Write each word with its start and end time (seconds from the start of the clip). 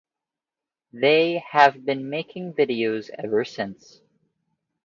They 0.91 1.43
have 1.51 1.85
been 1.85 2.09
making 2.09 2.53
videos 2.55 3.11
ever 3.19 3.45
since. 3.45 4.01